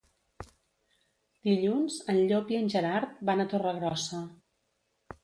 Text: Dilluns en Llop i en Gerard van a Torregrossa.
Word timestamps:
Dilluns 1.49 1.97
en 2.13 2.21
Llop 2.31 2.49
i 2.55 2.57
en 2.61 2.71
Gerard 2.77 3.21
van 3.31 3.45
a 3.45 3.47
Torregrossa. 3.53 4.23